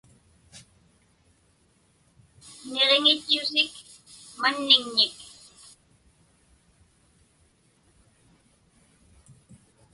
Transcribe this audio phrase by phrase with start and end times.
[2.71, 3.73] Niġiŋitchusik
[4.39, 5.17] manniŋnik.